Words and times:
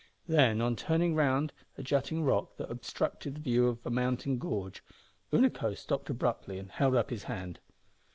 Then, 0.27 0.61
on 0.61 0.75
turning 0.75 1.13
round 1.13 1.53
a 1.77 1.83
jutting 1.83 2.23
rock 2.23 2.57
that 2.57 2.71
obstructed 2.71 3.35
the 3.35 3.39
view 3.41 3.69
up 3.69 3.85
a 3.85 3.91
mountain 3.91 4.39
gorge, 4.39 4.83
Unaco 5.31 5.77
stopped 5.77 6.09
abruptly 6.09 6.57
and 6.57 6.71
held 6.71 6.95
up 6.95 7.11
his 7.11 7.25
hand. 7.25 7.59